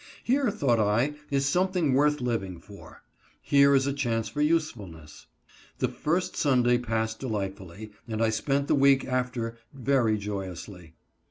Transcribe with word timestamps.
Here, 0.23 0.49
thought 0.49 0.79
I, 0.79 1.13
is 1.29 1.45
something 1.45 1.93
worth 1.93 2.21
living 2.21 2.57
for. 2.59 3.03
Here 3.39 3.75
is 3.75 3.85
a 3.85 3.93
chance 3.93 4.27
for 4.29 4.41
usefulness. 4.41 5.27
The 5.77 5.89
first 5.89 6.35
Sunday 6.35 6.79
passed 6.79 7.19
delightfully, 7.19 7.91
and 8.07 8.19
I 8.19 8.29
spent 8.31 8.67
the 8.67 8.73
week 8.73 9.05
after 9.05 9.59
very 9.71 10.17
joyously. 10.17 10.95